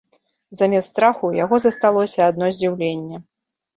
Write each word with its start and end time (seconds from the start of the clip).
Замест 0.61 0.89
страху 0.93 1.21
ў 1.27 1.43
яго 1.43 1.55
засталося 1.65 2.19
адно 2.33 2.45
здзіўленне. 2.59 3.25